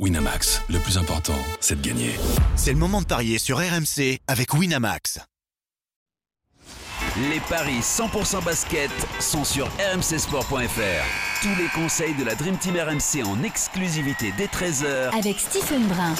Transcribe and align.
Winamax, 0.00 0.60
le 0.70 0.80
plus 0.80 0.98
important, 0.98 1.38
c'est 1.60 1.80
de 1.80 1.86
gagner. 1.86 2.10
C'est 2.56 2.72
le 2.72 2.78
moment 2.78 3.00
de 3.00 3.06
parier 3.06 3.38
sur 3.38 3.58
RMC 3.58 4.18
avec 4.26 4.52
Winamax. 4.52 5.20
Les 7.30 7.38
paris 7.48 7.78
100% 7.78 8.44
basket 8.44 8.90
sont 9.20 9.44
sur 9.44 9.68
rmcsport.fr. 9.94 11.42
Tous 11.42 11.62
les 11.62 11.68
conseils 11.72 12.12
de 12.14 12.24
la 12.24 12.34
Dream 12.34 12.56
Team 12.56 12.74
RMC 12.74 13.24
en 13.24 13.40
exclusivité 13.44 14.32
dès 14.36 14.46
13h 14.46 15.16
avec 15.16 15.38
Stephen 15.38 15.86
Brun. 15.86 16.16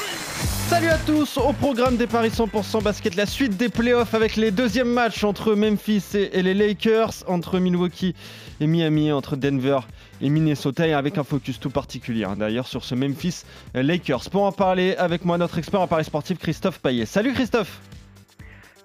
Salut 0.69 0.91
à 0.91 0.99
tous, 0.99 1.37
au 1.37 1.53
programme 1.53 1.97
des 1.97 2.07
paris 2.07 2.29
100% 2.29 2.81
basket, 2.81 3.17
la 3.17 3.27
suite 3.27 3.57
des 3.57 3.69
playoffs 3.69 4.15
avec 4.15 4.37
les 4.37 4.53
deuxièmes 4.53 4.93
matchs 4.93 5.25
entre 5.25 5.57
Memphis 5.57 6.05
et, 6.15 6.43
les 6.43 6.55
Lakers, 6.55 7.25
entre 7.27 7.59
Milwaukee 7.59 8.15
et 8.61 8.69
Miami, 8.69 9.11
entre 9.11 9.35
Denver 9.35 9.81
et 9.81 9.85
Minnesota, 10.21 10.87
et 10.87 10.93
avec 10.93 11.19
un 11.19 11.25
focus 11.25 11.61
tout 11.61 11.71
particulier 11.71 12.25
hein, 12.25 12.37
d'ailleurs 12.37 12.67
sur 12.67 12.85
ce 12.85 12.95
Memphis 12.95 13.45
Lakers. 13.75 14.31
Pour 14.31 14.45
en 14.45 14.53
parler 14.53 14.97
avec 14.97 15.25
moi, 15.25 15.39
notre 15.39 15.59
expert 15.59 15.81
en 15.81 15.87
paris 15.87 16.05
sportif 16.05 16.39
Christophe 16.39 16.81
Payet. 16.81 17.07
Salut 17.07 17.33
Christophe 17.33 17.81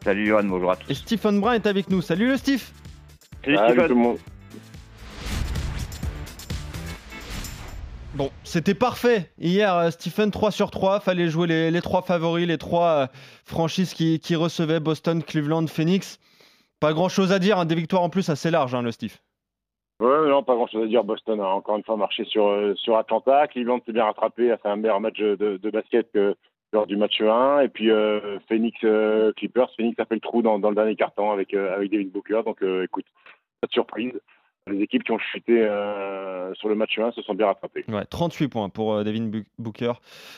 Salut 0.04 0.28
Johan, 0.28 0.46
bonjour 0.46 0.72
à 0.72 0.76
tous. 0.78 0.90
Et 0.90 0.94
Stephen 0.94 1.42
Brun 1.42 1.54
est 1.54 1.68
avec 1.68 1.90
nous. 1.90 2.02
Salut 2.02 2.28
le 2.28 2.38
Steve 2.38 2.64
Salut, 3.44 3.58
Salut 3.58 3.82
tout 3.82 3.88
le 3.90 3.96
monde. 3.96 4.18
Bon, 8.16 8.32
c'était 8.44 8.74
parfait. 8.74 9.32
Hier, 9.40 9.74
euh, 9.76 9.92
Stephen, 9.92 10.32
3 10.32 10.52
sur 10.52 10.72
3. 10.72 11.00
Fallait 11.00 11.30
jouer 11.30 11.48
les, 11.48 11.72
les 11.72 11.82
trois 11.82 12.02
favoris, 12.02 12.48
les 12.48 12.58
trois 12.58 12.88
euh, 12.88 13.08
franchises 13.46 13.94
qui, 13.94 14.20
qui, 14.20 14.36
recevaient 14.36 14.80
Boston, 14.80 15.22
Cleveland, 15.24 15.68
Phoenix. 15.68 16.20
Pas 16.80 16.94
grand 16.94 17.10
chose 17.10 17.32
à 17.32 17.40
dire. 17.40 17.60
Hein. 17.60 17.66
des 17.66 17.76
victoires 17.76 18.02
en 18.02 18.10
plus 18.10 18.30
assez 18.30 18.52
larges, 18.52 18.74
hein, 18.74 18.82
le 18.82 18.92
Steve. 18.92 19.16
Ouais, 20.00 20.30
non, 20.30 20.44
pas 20.44 20.56
grand 20.56 20.68
chose 20.68 20.84
à 20.84 20.88
dire. 20.88 21.04
Boston 21.04 21.42
a 21.42 21.48
encore 21.48 21.76
une 21.76 21.84
fois 21.84 21.98
marché 21.98 22.24
sur, 22.26 22.48
euh, 22.48 22.74
sur 22.76 22.98
Atlanta. 22.98 23.48
Cleveland 23.48 23.82
s'est 23.86 23.92
bien 23.92 24.06
rattrapé, 24.06 24.52
a 24.52 24.58
fait 24.58 24.70
un 24.70 24.78
meilleur 24.78 25.02
match 25.02 25.20
de, 25.20 25.58
de 25.58 25.70
basket 25.70 26.10
que, 26.14 26.36
lors 26.72 26.88
du 26.88 26.96
match 26.96 27.22
1. 27.22 27.62
Et 27.62 27.68
puis 27.68 27.92
euh, 27.92 28.40
Phoenix 28.48 28.78
euh, 28.84 29.34
Clippers, 29.34 29.70
Phoenix 29.76 30.00
a 30.00 30.06
fait 30.06 30.16
le 30.16 30.22
trou 30.22 30.42
dans, 30.42 30.60
dans 30.60 30.70
le 30.70 30.76
dernier 30.76 30.96
carton 30.96 31.32
avec, 31.32 31.54
euh, 31.54 31.76
avec 31.76 31.92
David 31.92 32.12
Booker. 32.12 32.42
Donc 32.46 32.62
écoute, 32.62 33.06
pas 33.62 33.68
de 33.68 33.74
surprise. 33.74 34.14
Les 34.70 34.82
équipes 34.82 35.04
qui 35.04 35.12
ont 35.12 35.20
chuté 35.20 35.68
sur 36.54 36.70
le 36.70 36.76
match 36.76 36.98
1 36.98 37.12
se 37.12 37.22
sont 37.22 37.34
bien 37.34 37.48
rattrapées. 37.48 37.86
Ouais, 37.88 38.06
38 38.06 38.48
points 38.48 38.70
pour 38.70 39.04
David 39.04 39.44
Booker, 39.58 39.94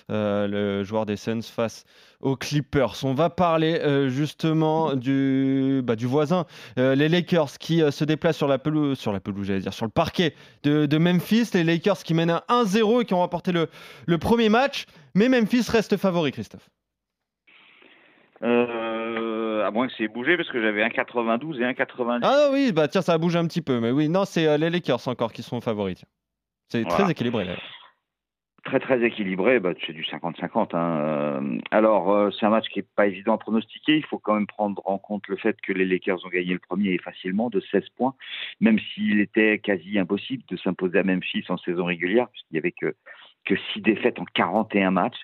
le 0.09 0.83
joueur 0.83 1.05
des 1.05 1.15
Suns 1.15 1.41
face 1.41 1.85
aux 2.21 2.35
Clippers. 2.35 2.93
On 3.03 3.13
va 3.13 3.29
parler 3.29 3.79
justement 4.07 4.95
du, 4.95 5.81
bah, 5.83 5.95
du 5.95 6.05
voisin, 6.05 6.45
les 6.77 7.09
Lakers 7.09 7.57
qui 7.59 7.81
se 7.91 8.03
déplacent 8.03 8.37
sur 8.37 8.47
la 8.47 8.59
pelouse, 8.59 8.97
sur 8.99 9.13
la 9.13 9.19
pelouse, 9.19 9.47
j'allais 9.47 9.59
dire, 9.59 9.73
sur 9.73 9.85
le 9.85 9.91
parquet 9.91 10.33
de, 10.63 10.85
de, 10.85 10.97
Memphis. 10.97 11.51
Les 11.53 11.63
Lakers 11.63 12.03
qui 12.03 12.13
mènent 12.13 12.29
à 12.29 12.43
1-0 12.49 13.01
et 13.01 13.05
qui 13.05 13.13
ont 13.13 13.19
remporté 13.19 13.51
le, 13.51 13.67
le 14.05 14.17
premier 14.17 14.49
match. 14.49 14.85
Mais 15.15 15.29
Memphis 15.29 15.65
reste 15.69 15.97
favori, 15.97 16.31
Christophe. 16.31 16.69
Euh, 18.43 19.50
à 19.71 19.73
moins 19.73 19.87
que 19.87 19.93
c'est 19.97 20.09
bougé 20.09 20.35
parce 20.35 20.49
que 20.49 20.61
j'avais 20.61 20.83
1,92 20.83 21.59
et 21.59 21.73
1,90. 21.73 22.19
Ah 22.23 22.49
oui, 22.51 22.73
bah 22.73 22.87
tiens, 22.89 23.01
ça 23.01 23.13
a 23.13 23.17
bougé 23.17 23.39
un 23.39 23.47
petit 23.47 23.61
peu. 23.61 23.79
Mais 23.79 23.91
oui, 23.91 24.09
non, 24.09 24.25
c'est 24.25 24.45
euh, 24.45 24.57
les 24.57 24.69
Lakers 24.69 25.07
encore 25.07 25.31
qui 25.31 25.43
sont 25.43 25.61
favoris. 25.61 26.03
C'est 26.69 26.83
très 26.83 27.09
équilibré 27.09 27.45
là. 27.45 27.55
Très 28.63 28.79
très 28.79 29.03
équilibré, 29.03 29.59
bah, 29.59 29.71
c'est 29.85 29.93
du 29.93 30.03
50-50. 30.03 30.75
Hein. 30.75 30.99
Euh, 30.99 31.57
alors 31.71 32.31
c'est 32.37 32.45
un 32.45 32.49
match 32.49 32.67
qui 32.69 32.79
n'est 32.79 32.85
pas 32.95 33.07
évident 33.07 33.33
à 33.33 33.37
pronostiquer. 33.37 33.97
Il 33.97 34.05
faut 34.05 34.19
quand 34.19 34.35
même 34.35 34.45
prendre 34.45 34.81
en 34.85 34.97
compte 34.99 35.27
le 35.27 35.37
fait 35.37 35.59
que 35.61 35.73
les 35.73 35.85
Lakers 35.85 36.23
ont 36.25 36.29
gagné 36.29 36.53
le 36.53 36.59
premier 36.59 36.97
facilement 36.99 37.49
de 37.49 37.59
16 37.71 37.89
points, 37.97 38.13
même 38.59 38.77
s'il 38.93 39.19
était 39.19 39.59
quasi 39.59 39.97
impossible 39.97 40.43
de 40.47 40.57
s'imposer 40.57 40.99
à 40.99 41.03
Memphis 41.03 41.45
en 41.49 41.57
saison 41.57 41.85
régulière, 41.85 42.27
puisqu'il 42.29 42.53
n'y 42.53 42.59
avait 42.59 42.73
que 42.73 42.95
que 43.45 43.55
six 43.73 43.81
défaites 43.81 44.19
en 44.19 44.25
41 44.33 44.91
matchs. 44.91 45.21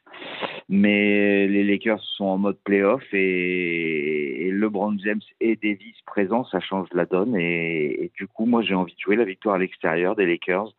Mais 0.69 1.47
les 1.47 1.63
Lakers 1.63 2.03
sont 2.03 2.25
en 2.25 2.37
mode 2.37 2.57
playoff 2.63 3.03
et, 3.13 4.49
LeBron 4.51 4.97
James 4.99 5.21
et 5.39 5.55
Davis 5.55 5.95
présents, 6.05 6.43
ça 6.45 6.59
change 6.59 6.87
la 6.93 7.05
donne. 7.05 7.35
Et, 7.35 8.11
du 8.17 8.27
coup, 8.27 8.45
moi, 8.45 8.61
j'ai 8.61 8.73
envie 8.73 8.95
de 8.95 8.99
jouer 8.99 9.15
la 9.15 9.25
victoire 9.25 9.55
à 9.55 9.59
l'extérieur 9.59 10.15
des 10.15 10.25
Lakers, 10.25 10.73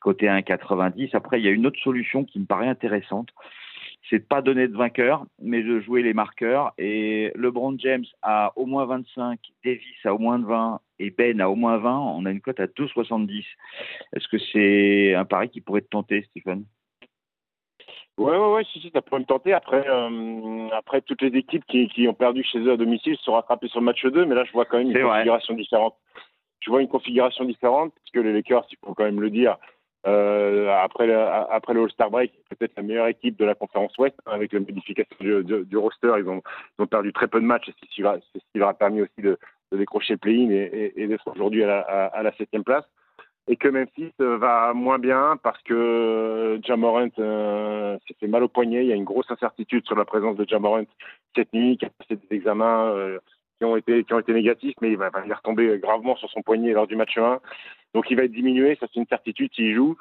côté 0.00 0.26
1,90. 0.26 1.10
Après, 1.14 1.40
il 1.40 1.44
y 1.44 1.48
a 1.48 1.50
une 1.50 1.66
autre 1.66 1.80
solution 1.80 2.24
qui 2.24 2.38
me 2.38 2.46
paraît 2.46 2.68
intéressante. 2.68 3.30
C'est 4.08 4.20
de 4.20 4.24
pas 4.24 4.42
donner 4.42 4.68
de 4.68 4.76
vainqueur, 4.76 5.26
mais 5.42 5.62
de 5.64 5.80
jouer 5.80 6.02
les 6.02 6.14
marqueurs. 6.14 6.72
Et 6.78 7.32
LeBron 7.34 7.76
James 7.78 8.04
a 8.22 8.52
au 8.54 8.66
moins 8.66 8.86
25, 8.86 9.40
Davis 9.64 9.82
a 10.04 10.14
au 10.14 10.18
moins 10.18 10.38
20 10.38 10.80
et 10.98 11.10
Ben 11.10 11.40
a 11.40 11.50
au 11.50 11.54
moins 11.54 11.78
20. 11.78 11.98
On 11.98 12.26
a 12.26 12.30
une 12.30 12.40
cote 12.40 12.60
à 12.60 12.66
2,70. 12.66 13.44
Est-ce 14.14 14.28
que 14.28 14.38
c'est 14.52 15.14
un 15.14 15.24
pari 15.24 15.48
qui 15.48 15.60
pourrait 15.60 15.82
te 15.82 15.88
tenter, 15.88 16.22
Stephen 16.30 16.64
Ouais, 18.18 18.36
ouais, 18.36 18.52
ouais, 18.54 18.64
si, 18.72 18.80
si, 18.80 18.90
ça 18.90 19.02
pourrait 19.02 19.20
me 19.20 19.26
tenter. 19.26 19.52
Après, 19.52 19.86
euh, 19.86 20.68
après 20.72 21.02
toutes 21.02 21.20
les 21.20 21.38
équipes 21.38 21.64
qui, 21.66 21.88
qui, 21.88 22.08
ont 22.08 22.14
perdu 22.14 22.42
chez 22.44 22.58
eux 22.60 22.72
à 22.72 22.76
domicile 22.78 23.16
se 23.16 23.24
sont 23.24 23.34
rattrapées 23.34 23.68
sur 23.68 23.80
le 23.80 23.84
match 23.84 24.02
2, 24.04 24.24
mais 24.24 24.34
là, 24.34 24.44
je 24.44 24.52
vois 24.52 24.64
quand 24.64 24.78
même 24.78 24.90
une 24.90 25.02
configuration 25.02 25.54
différente. 25.54 25.94
Je 26.60 26.70
vois 26.70 26.80
une 26.80 26.88
configuration 26.88 27.44
différente, 27.44 27.92
parce 27.94 28.10
que 28.12 28.20
les 28.20 28.32
Lakers, 28.32 28.64
il 28.70 28.78
faut 28.82 28.94
quand 28.94 29.04
même 29.04 29.20
le 29.20 29.28
dire, 29.28 29.58
euh, 30.06 30.70
après, 30.82 31.06
le, 31.06 31.18
après 31.18 31.74
le 31.74 31.82
All-Star 31.82 32.10
Break, 32.10 32.32
peut-être 32.48 32.72
la 32.76 32.82
meilleure 32.82 33.08
équipe 33.08 33.36
de 33.36 33.44
la 33.44 33.54
conférence 33.54 33.96
Ouest, 33.98 34.16
avec 34.24 34.52
la 34.52 34.60
modification 34.60 35.16
du, 35.20 35.64
du, 35.64 35.76
roster, 35.76 36.12
ils 36.18 36.28
ont, 36.28 36.42
ils 36.78 36.82
ont, 36.82 36.86
perdu 36.86 37.12
très 37.12 37.28
peu 37.28 37.40
de 37.40 37.44
matchs, 37.44 37.68
et 37.68 37.74
c'est 37.80 37.86
ce 37.86 38.44
qui, 38.52 38.58
leur 38.58 38.68
a 38.68 38.74
permis 38.74 39.02
aussi 39.02 39.20
de, 39.20 39.38
de 39.72 39.78
décrocher 39.78 40.14
le 40.14 40.18
play-in 40.18 40.50
et, 40.50 40.92
et, 40.96 41.02
et 41.02 41.06
d'être 41.06 41.28
aujourd'hui 41.28 41.62
à 41.64 41.66
la, 41.66 41.80
à, 41.80 42.06
à 42.06 42.22
la 42.22 42.32
septième 42.36 42.64
place 42.64 42.84
et 43.48 43.56
que 43.56 43.68
Memphis 43.68 44.12
euh, 44.20 44.38
va 44.38 44.72
moins 44.74 44.98
bien 44.98 45.38
parce 45.42 45.62
que 45.62 45.74
euh, 45.74 46.58
Jamorant 46.62 47.08
euh, 47.18 47.96
s'est 48.06 48.16
fait 48.18 48.26
mal 48.26 48.42
au 48.42 48.48
poignet. 48.48 48.84
Il 48.84 48.88
y 48.88 48.92
a 48.92 48.96
une 48.96 49.04
grosse 49.04 49.30
incertitude 49.30 49.86
sur 49.86 49.94
la 49.94 50.04
présence 50.04 50.36
de 50.36 50.46
Jamorant 50.48 50.84
cette 51.34 51.52
nuit, 51.52 51.76
qui 51.78 51.86
a 51.86 51.90
passé 51.90 52.16
des 52.16 52.36
examens 52.36 52.88
euh, 52.88 53.18
qui 53.58 53.64
ont 53.64 53.76
été 53.76 54.04
qui 54.04 54.14
ont 54.14 54.18
été 54.18 54.32
négatifs, 54.32 54.74
mais 54.80 54.90
il 54.90 54.96
va, 54.96 55.10
va 55.10 55.34
retomber 55.34 55.78
gravement 55.78 56.16
sur 56.16 56.30
son 56.30 56.42
poignet 56.42 56.72
lors 56.72 56.86
du 56.86 56.96
match 56.96 57.16
1. 57.16 57.38
Donc 57.94 58.10
il 58.10 58.16
va 58.16 58.24
être 58.24 58.32
diminué, 58.32 58.76
ça 58.80 58.86
c'est 58.92 59.00
une 59.00 59.06
certitude 59.06 59.52
s'il 59.54 59.74
joue. 59.74 59.96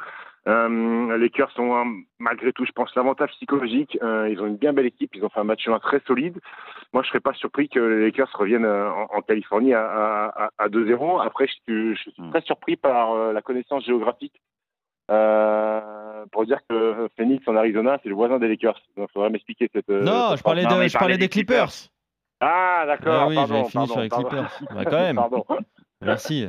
Euh, 0.47 1.17
les 1.17 1.29
Cœurs 1.29 1.51
sont 1.51 1.85
malgré 2.19 2.53
tout, 2.53 2.65
je 2.65 2.71
pense, 2.71 2.93
l'avantage 2.95 3.31
psychologique. 3.31 3.97
Euh, 4.03 4.29
ils 4.29 4.39
ont 4.39 4.45
une 4.45 4.57
bien 4.57 4.73
belle 4.73 4.85
équipe, 4.85 5.15
ils 5.15 5.25
ont 5.25 5.29
fait 5.29 5.39
un 5.39 5.45
match 5.45 5.67
1 5.67 5.79
très 5.79 6.01
solide. 6.05 6.39
Moi, 6.93 7.01
je 7.03 7.09
serais 7.09 7.19
pas 7.19 7.33
surpris 7.33 7.67
que 7.67 7.79
les 7.79 8.05
Lakers 8.05 8.29
reviennent 8.33 8.65
euh, 8.65 8.91
en, 8.91 9.07
en 9.17 9.21
Californie 9.21 9.73
à, 9.73 9.83
à, 10.25 10.49
à 10.57 10.67
2-0. 10.69 11.25
Après, 11.25 11.47
je, 11.67 11.93
je, 11.93 11.99
suis 11.99 12.13
très 12.31 12.41
surpris 12.41 12.75
par 12.75 13.13
euh, 13.13 13.33
la 13.33 13.41
connaissance 13.41 13.85
géographique. 13.85 14.39
Euh, 15.11 16.25
pour 16.31 16.45
dire 16.45 16.59
que 16.67 17.07
Phoenix 17.15 17.47
en 17.47 17.55
Arizona, 17.55 17.99
c'est 18.01 18.09
le 18.09 18.15
voisin 18.15 18.39
des 18.39 18.47
Lakers. 18.47 18.79
Il 18.97 19.05
faudrait 19.13 19.29
m'expliquer 19.29 19.69
cette. 19.73 19.89
Non, 19.89 20.35
je 20.35 20.43
parlais, 20.43 20.63
de, 20.63 20.69
non, 20.69 20.87
je 20.87 20.97
parlais 20.97 21.17
des 21.17 21.29
Clippers. 21.29 21.67
Clippers. 21.67 21.91
Ah, 22.39 22.83
d'accord. 22.87 23.21
Ah 23.21 23.27
oui, 23.27 23.35
j'avais 23.35 23.63
fini 23.65 23.87
sur 23.87 23.99
les 23.99 24.09
Clippers. 24.09 24.59
bah, 24.73 24.85
quand 24.85 24.91
même. 24.99 25.15
pardon. 25.15 25.43
Merci. 26.01 26.47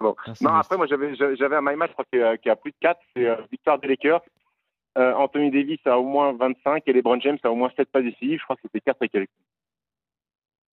Bon. 0.00 0.16
non, 0.40 0.54
après, 0.54 0.76
moi, 0.76 0.86
j'avais, 0.86 1.14
j'avais 1.14 1.56
un 1.56 1.62
my 1.62 1.76
match, 1.76 1.90
je 1.90 1.92
crois, 1.94 2.04
qui, 2.12 2.20
a, 2.20 2.36
qui 2.36 2.50
a 2.50 2.56
plus 2.56 2.72
de 2.72 2.76
4. 2.80 3.00
C'est 3.14 3.26
euh, 3.26 3.36
victoire 3.50 3.78
des 3.78 3.88
Lakers. 3.88 4.22
Euh, 4.98 5.12
Anthony 5.14 5.50
Davis 5.50 5.80
a 5.86 5.98
au 5.98 6.04
moins 6.04 6.32
25 6.32 6.82
et 6.86 6.92
LeBron 6.92 7.20
James 7.20 7.38
a 7.42 7.50
au 7.50 7.54
moins 7.54 7.70
7 7.76 7.90
pas 7.90 8.02
décisives. 8.02 8.38
Je 8.38 8.44
crois 8.44 8.56
que 8.56 8.62
c'était 8.62 8.80
4 8.80 9.02
et 9.02 9.08
quelques. 9.08 9.30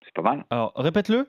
C'est 0.04 0.14
pas 0.14 0.22
mal. 0.22 0.44
Alors, 0.50 0.72
répète-le. 0.76 1.28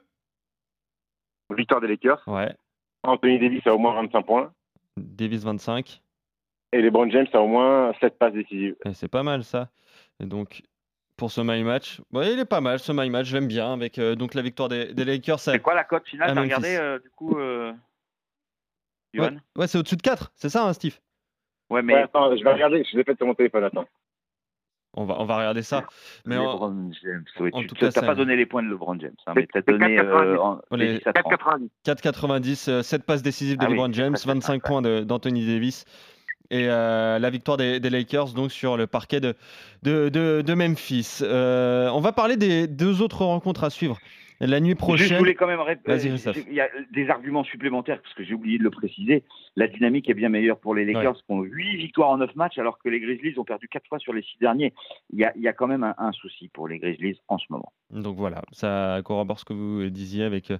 Victoire 1.49 1.81
des 1.81 1.87
Lakers. 1.87 2.21
Ouais. 2.27 2.55
Anthony 3.03 3.39
Davis 3.39 3.65
a 3.67 3.73
au 3.73 3.79
moins 3.79 3.93
25 3.95 4.25
points. 4.25 4.53
Davis 4.97 5.43
25. 5.43 6.01
Et 6.71 6.81
LeBron 6.81 7.09
James 7.09 7.27
a 7.33 7.41
au 7.41 7.47
moins 7.47 7.93
7 7.99 8.17
passes 8.17 8.33
décisives. 8.33 8.75
Et 8.85 8.93
c'est 8.93 9.07
pas 9.07 9.23
mal 9.23 9.43
ça. 9.43 9.69
Et 10.19 10.25
donc, 10.25 10.63
pour 11.23 11.31
ce 11.31 11.39
my 11.39 11.63
match, 11.63 12.01
ouais, 12.11 12.33
il 12.33 12.39
est 12.39 12.43
pas 12.43 12.59
mal 12.59 12.79
ce 12.79 12.91
my 12.91 13.09
match, 13.09 13.27
j'aime 13.27 13.47
bien 13.47 13.71
avec 13.71 13.97
euh, 13.97 14.13
donc 14.13 14.33
la 14.33 14.41
victoire 14.41 14.67
des, 14.67 14.93
des 14.93 15.05
Lakers. 15.05 15.39
C'est 15.39 15.57
quoi 15.59 15.73
la 15.73 15.85
cote 15.85 16.05
finale 16.05 16.33
T'as 16.35 16.41
regardé 16.41 16.75
euh, 16.75 16.99
du 16.99 17.09
coup 17.11 17.39
euh... 17.39 17.71
Ouais, 19.17 19.29
ouais 19.55 19.67
c'est 19.67 19.77
au-dessus 19.77 19.95
de 19.95 20.01
4, 20.01 20.33
c'est 20.35 20.49
ça, 20.49 20.65
hein, 20.65 20.73
Steve? 20.73 20.99
Ouais, 21.69 21.81
mais. 21.81 21.93
Ouais, 21.93 22.01
attends, 22.01 22.35
je 22.35 22.43
vais 22.43 22.51
regarder, 22.51 22.83
je 22.91 22.97
l'ai 22.97 23.05
fait 23.05 23.15
sur 23.15 23.25
mon 23.25 23.35
téléphone, 23.35 23.63
attends. 23.63 23.85
On 24.95 25.05
va, 25.05 25.15
on 25.17 25.23
va 25.23 25.37
regarder 25.37 25.61
ça. 25.61 25.85
Mais 26.25 26.35
LeBron 26.35 26.89
en, 26.89 26.91
James, 26.91 27.23
oui, 27.39 27.51
en 27.53 27.61
tu 27.61 27.67
tout 27.67 27.75
cas, 27.75 27.85
n'as 27.95 28.05
pas 28.05 28.15
donné 28.15 28.35
les 28.35 28.45
points 28.45 28.61
de 28.61 28.67
LeBron 28.67 28.99
James, 28.99 29.15
hein, 29.25 29.33
mais 29.33 29.47
tu 29.47 29.57
as 29.57 29.61
donné 29.61 29.99
euh, 29.99 30.37
en, 30.39 30.59
les 30.71 30.97
4,90. 30.97 31.69
4,90, 31.85 32.81
7 32.81 33.05
passes 33.05 33.23
décisives 33.23 33.57
de 33.59 33.63
Ah 33.63 33.69
oui, 33.69 33.75
LeBron 33.75 33.93
James, 33.93 34.15
très, 34.15 34.23
très, 34.23 34.33
25 34.33 34.61
très, 34.61 34.69
points 34.69 34.81
d'Anthony 34.81 35.47
Davis. 35.47 35.85
Et 36.49 36.67
euh, 36.67 37.19
la 37.19 37.29
victoire 37.29 37.57
des, 37.57 37.79
Lakers 37.79 38.33
donc 38.33 38.51
sur 38.51 38.77
le 38.77 38.87
parquet 38.87 39.19
de 39.21 40.53
Memphis. 40.53 41.19
Euh, 41.21 41.89
on 41.89 41.99
va 41.99 42.11
parler 42.11 42.37
des 42.37 42.67
deux 42.67 43.01
autres 43.01 43.25
rencontres 43.25 43.63
à 43.63 43.69
suivre 43.69 43.97
La 44.39 44.59
nuit 44.59 44.75
prochaine. 44.75 45.07
Je 45.07 45.15
voulais 45.15 45.35
quand 45.35 45.47
même 45.47 45.59
Il 45.87 46.53
y 46.53 46.61
a 46.61 46.69
des 46.91 47.09
arguments 47.09 47.43
supplémentaires 47.43 48.01
parce 48.01 48.13
que 48.13 48.23
j'ai 48.23 48.33
oublié 48.33 48.57
de 48.57 48.63
le 48.63 48.71
préciser. 48.71 49.23
La 49.55 49.67
dynamique 49.67 50.09
est 50.09 50.13
bien 50.13 50.29
meilleure 50.29 50.59
pour 50.59 50.75
les 50.75 50.85
Lakers 50.85 51.15
qui 51.15 51.23
ont 51.29 51.41
8 51.41 51.77
victoires 51.77 52.09
en 52.09 52.17
9 52.17 52.35
matchs 52.35 52.57
alors 52.57 52.79
que 52.79 52.89
les 52.89 52.99
Grizzlies 52.99 53.37
ont 53.37 53.43
perdu 53.43 53.67
4 53.67 53.87
fois 53.87 53.99
sur 53.99 54.13
les 54.13 54.21
6 54.21 54.39
derniers. 54.39 54.73
Il 55.11 55.19
y 55.19 55.25
a, 55.25 55.31
il 55.35 55.41
y 55.41 55.47
a 55.47 55.53
quand 55.53 55.67
même 55.67 55.83
un, 55.83 56.11
souci 56.11 56.49
pour 56.49 56.67
les 56.67 56.79
Grizzlies 56.79 57.19
en 57.27 57.37
ce 57.37 57.45
moment. 57.49 57.71
Donc 57.91 58.17
voilà, 58.17 58.41
ça 58.51 59.01
corrobore 59.03 59.39
ce 59.39 59.45
que 59.45 59.53
vous 59.53 59.89
disiez 59.89 60.23
avec 60.23 60.51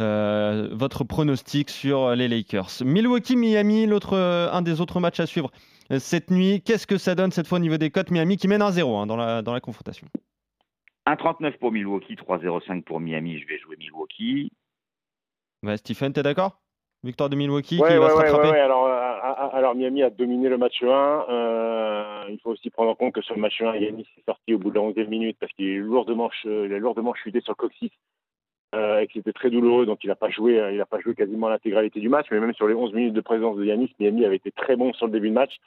euh, 0.00 0.68
votre 0.72 1.04
pronostic 1.04 1.70
sur 1.70 2.14
les 2.14 2.28
Lakers. 2.28 2.70
Milwaukee-Miami, 2.84 3.86
l'autre, 3.86 4.16
un 4.16 4.62
des 4.62 4.80
autres 4.80 5.00
matchs 5.00 5.20
à 5.20 5.26
suivre 5.26 5.50
cette 5.98 6.30
nuit. 6.30 6.62
Qu'est-ce 6.64 6.86
que 6.86 6.98
ça 6.98 7.14
donne 7.14 7.32
cette 7.32 7.46
fois 7.46 7.58
au 7.58 7.62
niveau 7.62 7.76
des 7.76 7.90
cotes? 7.90 8.10
Miami 8.10 8.36
qui 8.36 8.48
mène 8.48 8.62
1-0 8.62 8.96
hein, 8.96 9.06
dans, 9.06 9.16
la, 9.16 9.42
dans 9.42 9.52
la 9.52 9.60
confrontation. 9.60 10.06
1,39 11.06 11.58
pour 11.58 11.72
Milwaukee, 11.72 12.14
3,05 12.14 12.82
pour 12.82 13.00
Miami. 13.00 13.38
Je 13.38 13.46
vais 13.46 13.58
jouer 13.58 13.76
Milwaukee. 13.76 14.52
Ouais, 15.62 15.76
Stephen, 15.76 16.12
t'es 16.12 16.22
d'accord? 16.22 16.60
Victoire 17.04 17.28
de 17.28 17.34
Milwaukee 17.34 17.76
qui 17.76 17.82
va 17.82 17.88
se 18.10 18.14
rattraper 18.14 18.56
alors, 18.60 18.86
euh, 18.86 19.48
alors, 19.52 19.74
Miami 19.74 20.04
a 20.04 20.10
dominé 20.10 20.48
le 20.48 20.56
match 20.56 20.82
1. 20.82 20.86
Euh, 20.86 22.24
il 22.30 22.38
faut 22.40 22.50
aussi 22.50 22.70
prendre 22.70 22.90
en 22.90 22.94
compte 22.94 23.12
que 23.12 23.22
sur 23.22 23.34
le 23.34 23.40
match 23.40 23.60
1, 23.60 23.74
Yannis 23.74 24.06
est 24.18 24.24
sorti 24.24 24.54
au 24.54 24.58
bout 24.58 24.70
de 24.70 24.76
la 24.76 24.82
11e 24.82 25.08
minute 25.08 25.36
parce 25.40 25.52
qu'il 25.52 25.66
est 25.66 25.78
lourdement, 25.78 26.30
il 26.44 26.72
a 26.72 26.78
lourdement 26.78 27.12
chuté 27.14 27.40
sur 27.40 27.52
le 27.52 27.56
coccyx 27.56 27.92
euh, 28.76 29.00
et 29.00 29.08
que 29.08 29.14
c'était 29.14 29.32
très 29.32 29.50
douloureux. 29.50 29.84
Donc 29.84 30.04
il 30.04 30.08
n'a 30.08 30.14
pas 30.14 30.30
joué, 30.30 30.62
il 30.72 30.80
a 30.80 30.86
pas 30.86 31.00
joué 31.00 31.16
quasiment 31.16 31.48
l'intégralité 31.48 31.98
du 31.98 32.08
match. 32.08 32.26
Mais 32.30 32.38
même 32.38 32.54
sur 32.54 32.68
les 32.68 32.74
11 32.74 32.92
minutes 32.92 33.14
de 33.14 33.20
présence 33.20 33.56
de 33.56 33.64
Yannis, 33.64 33.92
Miami 33.98 34.24
avait 34.24 34.36
été 34.36 34.52
très 34.52 34.76
bon 34.76 34.92
sur 34.92 35.06
le 35.06 35.12
début 35.12 35.30
de 35.30 35.34
match. 35.34 35.58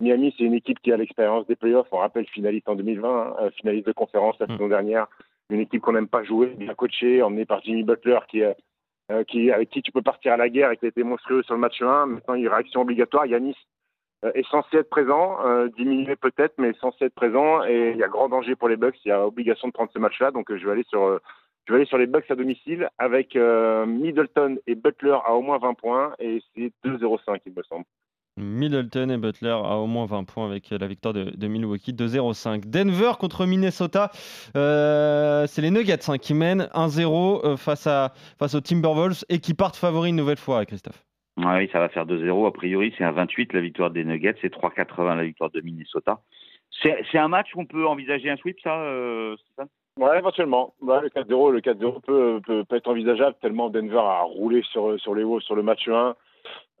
Miami, 0.00 0.34
c'est 0.36 0.44
une 0.44 0.54
équipe 0.54 0.80
qui 0.80 0.92
a 0.92 0.96
l'expérience 0.96 1.46
des 1.46 1.56
playoffs. 1.56 1.88
On 1.90 1.98
rappelle 1.98 2.26
finaliste 2.26 2.68
en 2.68 2.74
2020, 2.74 3.08
hein, 3.08 3.36
euh, 3.40 3.50
finaliste 3.52 3.86
de 3.86 3.92
conférence 3.92 4.38
la 4.38 4.46
mm. 4.46 4.50
saison 4.50 4.68
dernière. 4.68 5.06
Une 5.48 5.60
équipe 5.60 5.80
qu'on 5.80 5.92
n'aime 5.92 6.08
pas 6.08 6.24
jouer, 6.24 6.48
bien 6.48 6.74
coachée, 6.74 7.22
emmenée 7.22 7.46
par 7.46 7.62
Jimmy 7.62 7.82
Butler, 7.82 8.18
qui, 8.28 8.42
euh, 8.42 9.24
qui, 9.24 9.50
avec 9.50 9.70
qui 9.70 9.80
tu 9.80 9.92
peux 9.92 10.02
partir 10.02 10.32
à 10.32 10.36
la 10.36 10.48
guerre 10.48 10.70
et 10.72 10.76
qui 10.76 10.84
a 10.84 10.88
été 10.88 11.02
monstrueux 11.02 11.42
sur 11.44 11.54
le 11.54 11.60
match 11.60 11.80
1. 11.80 12.06
Maintenant, 12.06 12.34
il 12.34 12.42
y 12.42 12.44
a 12.44 12.48
une 12.48 12.54
réaction 12.54 12.82
obligatoire. 12.82 13.26
Yanis 13.26 13.56
euh, 14.24 14.32
est 14.34 14.46
censé 14.48 14.78
être 14.78 14.90
présent, 14.90 15.38
diminué 15.76 16.16
peut-être, 16.16 16.54
mais 16.58 16.74
censé 16.74 17.06
être 17.06 17.14
présent. 17.14 17.64
Et 17.64 17.92
il 17.92 17.96
y 17.96 18.02
a 18.02 18.08
grand 18.08 18.28
danger 18.28 18.54
pour 18.54 18.68
les 18.68 18.76
Bucks. 18.76 19.02
Il 19.04 19.08
y 19.08 19.12
a 19.12 19.26
obligation 19.26 19.68
de 19.68 19.72
prendre 19.72 19.90
ce 19.92 19.98
match-là. 19.98 20.30
Donc, 20.30 20.54
je 20.54 20.66
vais 20.66 20.72
aller 20.72 20.86
sur, 20.88 21.20
je 21.66 21.72
vais 21.72 21.78
aller 21.78 21.86
sur 21.86 21.98
les 21.98 22.06
Bucks 22.06 22.30
à 22.30 22.34
domicile 22.34 22.90
avec 22.98 23.34
Middleton 23.34 24.58
et 24.66 24.74
Butler 24.74 25.16
à 25.24 25.34
au 25.34 25.40
moins 25.40 25.58
20 25.58 25.74
points. 25.74 26.14
Et 26.18 26.42
c'est 26.54 26.72
2-0-5, 26.84 27.40
il 27.46 27.54
me 27.54 27.62
semble. 27.62 27.84
Middleton 28.36 29.08
et 29.08 29.16
Butler 29.16 29.50
à 29.50 29.76
au 29.76 29.86
moins 29.86 30.06
20 30.06 30.24
points 30.24 30.46
avec 30.46 30.70
la 30.70 30.86
victoire 30.86 31.14
de, 31.14 31.46
Milwaukee 31.46 31.92
2-0-5. 31.92 32.68
Denver 32.68 33.12
contre 33.18 33.46
Minnesota, 33.46 34.10
euh, 34.56 35.46
c'est 35.46 35.62
les 35.62 35.70
Nuggets 35.70 36.10
hein, 36.10 36.18
qui 36.18 36.34
mènent 36.34 36.68
1-0 36.74 37.46
euh, 37.46 37.56
face, 37.56 37.86
à, 37.86 38.12
face 38.38 38.54
aux 38.54 38.60
Timberwolves 38.60 39.24
et 39.28 39.38
qui 39.38 39.54
partent 39.54 39.76
favoris 39.76 40.10
une 40.10 40.16
nouvelle 40.16 40.36
fois, 40.36 40.64
Christophe. 40.66 41.02
oui, 41.38 41.68
ça 41.72 41.78
va 41.78 41.88
faire 41.88 42.06
2-0. 42.06 42.46
A 42.46 42.50
priori, 42.50 42.94
c'est 42.98 43.04
un 43.04 43.12
28 43.12 43.54
la 43.54 43.60
victoire 43.60 43.90
des 43.90 44.04
Nuggets, 44.04 44.36
c'est 44.42 44.52
3-80 44.52 45.16
la 45.16 45.24
victoire 45.24 45.50
de 45.50 45.60
Minnesota. 45.60 46.20
C'est 46.82 47.18
un 47.18 47.28
match 47.28 47.54
où 47.54 47.60
on 47.62 47.64
peut 47.64 47.86
envisager 47.86 48.28
un 48.28 48.36
sweep, 48.36 48.58
ça, 48.62 48.78
euh, 48.82 49.34
Stéphane? 49.38 49.68
Ouais, 49.98 50.18
éventuellement. 50.18 50.74
le 50.82 51.08
4-0, 51.08 51.52
le 51.52 51.60
4-0 51.60 52.00
peut, 52.02 52.40
peut, 52.46 52.64
peut, 52.64 52.76
être 52.76 52.88
envisageable 52.88 53.34
tellement 53.40 53.70
Denver 53.70 53.96
a 53.96 54.20
roulé 54.22 54.62
sur, 54.70 55.00
sur 55.00 55.14
les 55.14 55.24
Wolves 55.24 55.42
sur 55.42 55.54
le 55.54 55.62
match 55.62 55.88
1. 55.88 56.14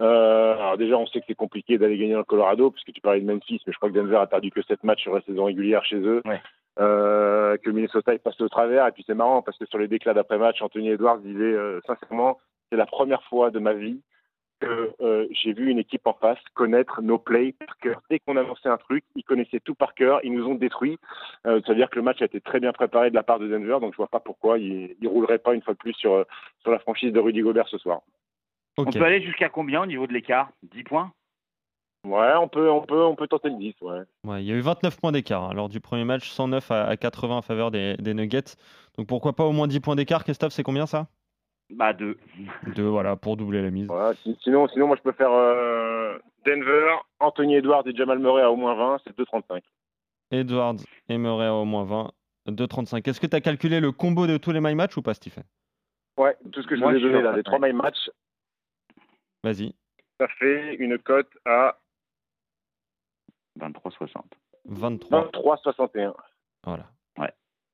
Euh, 0.00 0.54
alors 0.54 0.76
déjà, 0.76 0.96
on 0.96 1.06
sait 1.06 1.20
que 1.20 1.26
c'est 1.28 1.34
compliqué 1.34 1.78
d'aller 1.78 1.96
gagner 1.96 2.12
dans 2.12 2.18
le 2.18 2.24
Colorado, 2.24 2.70
puisque 2.70 2.92
tu 2.92 3.00
parlais 3.00 3.20
de 3.20 3.26
Memphis, 3.26 3.60
mais 3.66 3.72
je 3.72 3.78
crois 3.78 3.90
que 3.90 3.94
Denver 3.94 4.16
a 4.16 4.26
perdu 4.26 4.50
que 4.50 4.62
7 4.62 4.84
matchs 4.84 5.02
sur 5.02 5.14
la 5.14 5.22
saison 5.22 5.44
régulière 5.44 5.84
chez 5.84 5.96
eux. 5.96 6.22
Euh, 6.78 7.56
que 7.56 7.70
Minnesota 7.70 8.12
il 8.12 8.18
passe 8.18 8.38
au 8.42 8.50
travers. 8.50 8.86
Et 8.86 8.92
puis 8.92 9.02
c'est 9.06 9.14
marrant 9.14 9.40
parce 9.40 9.56
que 9.56 9.64
sur 9.64 9.78
les 9.78 9.88
déclats 9.88 10.12
d'après-match, 10.12 10.60
Anthony 10.60 10.90
Edwards 10.90 11.20
disait 11.20 11.40
euh, 11.40 11.80
sincèrement, 11.86 12.38
c'est 12.70 12.76
la 12.76 12.84
première 12.84 13.22
fois 13.24 13.50
de 13.50 13.58
ma 13.58 13.72
vie 13.72 14.02
que 14.60 14.92
j'ai 15.30 15.52
vu 15.52 15.70
une 15.70 15.78
équipe 15.78 16.06
en 16.06 16.14
face 16.14 16.38
connaître 16.54 17.02
nos 17.02 17.18
plays 17.18 17.52
par 17.52 17.76
cœur. 17.78 18.02
Dès 18.10 18.18
qu'on 18.20 18.36
annonçait 18.36 18.68
un 18.68 18.76
truc, 18.76 19.04
ils 19.14 19.22
connaissaient 19.22 19.60
tout 19.60 19.74
par 19.74 19.94
cœur, 19.94 20.20
ils 20.22 20.32
nous 20.32 20.46
ont 20.46 20.54
détruits. 20.54 20.98
Euh, 21.46 21.60
ça 21.66 21.72
veut 21.72 21.78
dire 21.78 21.90
que 21.90 21.96
le 21.96 22.02
match 22.02 22.22
a 22.22 22.26
été 22.26 22.40
très 22.40 22.60
bien 22.60 22.72
préparé 22.72 23.10
de 23.10 23.14
la 23.14 23.22
part 23.22 23.38
de 23.38 23.48
Denver, 23.48 23.78
donc 23.80 23.92
je 23.92 23.96
vois 23.98 24.08
pas 24.08 24.20
pourquoi 24.20 24.58
ils 24.58 24.96
ne 25.00 25.08
rouleraient 25.08 25.38
pas 25.38 25.54
une 25.54 25.62
fois 25.62 25.74
de 25.74 25.78
plus 25.78 25.94
sur, 25.94 26.24
sur 26.60 26.70
la 26.70 26.78
franchise 26.78 27.12
de 27.12 27.20
Rudy 27.20 27.40
Gobert 27.40 27.68
ce 27.68 27.78
soir. 27.78 28.00
On 28.76 28.84
peut 28.84 29.04
aller 29.04 29.22
jusqu'à 29.22 29.48
combien 29.48 29.82
au 29.82 29.86
niveau 29.86 30.06
de 30.06 30.12
l'écart? 30.12 30.50
10 30.74 30.84
points? 30.84 31.12
Ouais, 32.06 32.34
on 32.40 32.46
peut, 32.46 32.70
on, 32.70 32.82
peut, 32.82 33.04
on 33.04 33.16
peut 33.16 33.26
tenter 33.26 33.48
le 33.48 33.56
10. 33.56 33.74
Ouais. 33.80 34.02
ouais 34.24 34.42
il 34.42 34.46
y 34.46 34.52
a 34.52 34.54
eu 34.54 34.60
29 34.60 34.96
points 35.00 35.10
d'écart 35.10 35.42
hein, 35.42 35.54
lors 35.54 35.68
du 35.68 35.80
premier 35.80 36.04
match, 36.04 36.30
109 36.30 36.70
à, 36.70 36.96
80 36.96 37.36
en 37.36 37.42
faveur 37.42 37.70
des, 37.72 37.96
Nuggets. 37.98 38.54
Donc 38.96 39.08
pourquoi 39.08 39.32
pas 39.34 39.44
au 39.44 39.52
moins 39.52 39.66
10 39.66 39.80
points 39.80 39.96
d'écart, 39.96 40.22
Christophe 40.22 40.52
C'est 40.52 40.62
combien 40.62 40.86
ça? 40.86 41.08
Bah 41.70 41.92
2. 41.92 42.16
2, 42.76 42.82
voilà, 42.86 43.16
pour 43.16 43.36
doubler 43.36 43.60
la 43.60 43.70
mise. 43.70 43.88
sinon, 44.42 44.68
sinon, 44.68 44.86
moi 44.86 44.96
je 44.96 45.02
peux 45.02 45.12
faire 45.12 45.32
euh, 45.32 46.16
Denver, 46.44 46.94
Anthony 47.18 47.56
Edwards 47.56 47.82
et 47.86 47.96
Jamal 47.96 48.20
Murray 48.20 48.42
à 48.42 48.52
au 48.52 48.56
moins 48.56 48.76
20, 48.76 48.98
c'est 49.04 49.18
2,35. 49.18 49.62
Edwards 50.30 50.76
et 51.08 51.18
Murray 51.18 51.46
à 51.46 51.54
au 51.54 51.64
moins 51.64 51.84
20, 51.84 52.12
2,35. 52.50 53.08
Est-ce 53.08 53.20
que 53.20 53.26
tu 53.26 53.34
as 53.34 53.40
calculé 53.40 53.80
le 53.80 53.90
combo 53.90 54.28
de 54.28 54.36
tous 54.36 54.52
les 54.52 54.60
my 54.60 54.76
match 54.76 54.96
ou 54.96 55.02
pas, 55.02 55.14
Stephen? 55.14 55.42
Ouais, 56.16 56.36
tout 56.52 56.62
ce 56.62 56.68
que 56.68 56.76
je 56.76 56.84
vous 56.84 56.90
ai 56.90 57.00
donné 57.00 57.20
là, 57.20 57.36
les 57.36 57.42
3 57.42 57.58
my 57.58 57.72
match, 57.72 57.96
Vas-y. 59.46 59.72
Ça 60.18 60.26
fait 60.40 60.74
une 60.74 60.98
cote 60.98 61.30
à 61.44 61.78
23,60. 63.60 64.22
23. 64.64 65.30
23,61. 65.30 66.14
Voilà. 66.64 66.90
Ouais. 67.16 67.30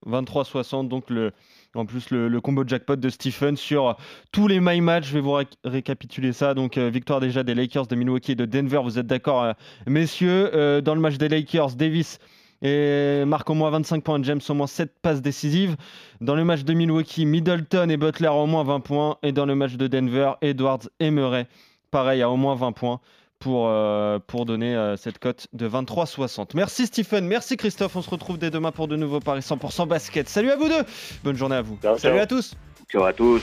23,60, 0.07 0.89
donc 0.89 1.09
le, 1.09 1.33
en 1.75 1.87
plus 1.87 2.11
le, 2.11 2.39
combo 2.43 2.63
jackpot 2.67 2.97
de 2.97 3.09
Stephen 3.09 3.57
sur 3.57 3.97
tous 4.33 4.49
les 4.49 4.61
my 4.61 4.83
match. 4.83 5.07
Je 5.07 5.15
vais 5.15 5.21
vous 5.21 5.39
récapituler 5.65 6.35
ça. 6.35 6.53
Donc 6.53 6.77
euh, 6.77 6.91
victoire 6.91 7.21
déjà 7.21 7.43
des 7.43 7.55
Lakers 7.55 7.87
de 7.87 7.95
Milwaukee 7.95 8.33
et 8.33 8.35
de 8.35 8.45
Denver. 8.45 8.83
Vous 8.85 8.99
êtes 8.99 9.07
d'accord, 9.07 9.43
euh, 9.43 9.53
messieurs 9.87 10.51
euh, 10.55 10.83
Dans 10.83 10.95
le 10.95 11.01
match 11.01 11.17
des 11.17 11.31
Lakers, 11.31 11.71
Davis 11.77 12.19
et 12.63 13.25
marque 13.27 13.51
au 13.51 13.55
moins 13.55 13.71
25 13.71 14.05
points, 14.05 14.23
James 14.23 14.41
au 14.49 14.55
moins 14.55 14.67
7 14.67 14.93
passes 15.03 15.21
décisives. 15.21 15.77
Dans 16.21 16.37
le 16.37 16.45
match 16.45 16.63
de 16.63 16.73
Milwaukee, 16.73 17.27
Middleton 17.27 17.89
et 17.91 17.97
Butler 17.97 18.29
au 18.29 18.47
moins 18.47 18.63
20 18.63 18.81
points. 18.81 19.19
Et 19.23 19.33
dans 19.33 19.47
le 19.47 19.55
match 19.55 19.75
de 19.75 19.89
Denver, 19.89 20.33
Edwards 20.41 20.89
et 21.01 21.11
Murray, 21.11 21.49
pareil, 21.91 22.23
à 22.23 22.31
au 22.31 22.37
moins 22.37 22.55
20 22.55 22.73
points 22.73 23.01
pour, 23.41 23.67
euh, 23.69 24.21
pour 24.25 24.47
donner 24.47 24.77
euh, 24.77 24.97
cette 24.97 25.19
cote 25.19 25.49
de 25.53 25.69
23,60. 25.69 26.51
Merci 26.55 26.87
Stephen, 26.87 27.27
merci 27.27 27.57
Christophe. 27.57 27.97
On 27.97 28.03
se 28.03 28.11
retrouve 28.11 28.39
dès 28.39 28.51
demain 28.51 28.71
pour 28.71 28.87
de 28.87 28.95
nouveaux 28.95 29.21
paris 29.21 29.41
100% 29.41 29.89
basket. 29.89 30.29
Salut 30.29 30.51
à 30.51 30.57
vous 30.57 30.69
deux. 30.69 30.85
Bonne 31.25 31.37
journée 31.37 31.57
à 31.57 31.63
vous. 31.63 31.77
Salut 31.99 32.21
à 32.21 32.27
tous. 32.27 32.55
Ciao 32.89 33.03
à 33.03 33.13
tous. 33.13 33.43